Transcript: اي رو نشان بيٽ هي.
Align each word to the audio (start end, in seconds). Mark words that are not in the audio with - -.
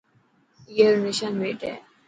اي 0.71 0.77
رو 0.91 0.99
نشان 1.07 1.33
بيٽ 1.41 1.59
هي. 1.67 1.75